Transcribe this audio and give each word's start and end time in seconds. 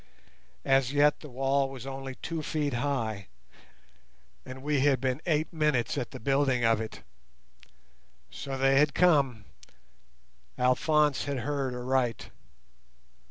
As 0.65 0.91
yet 0.93 1.19
the 1.19 1.29
wall 1.29 1.69
was 1.69 1.85
only 1.85 2.15
two 2.15 2.41
feet 2.41 2.73
high, 2.73 3.27
and 4.47 4.63
we 4.63 4.79
had 4.79 4.99
been 4.99 5.21
eight 5.27 5.53
minutes 5.53 5.95
at 5.95 6.09
the 6.09 6.19
building 6.19 6.65
of 6.65 6.81
it. 6.81 7.03
So 8.31 8.57
they 8.57 8.79
had 8.79 8.95
come. 8.95 9.45
Alphonse 10.57 11.25
had 11.25 11.41
heard 11.41 11.75
aright. 11.75 12.31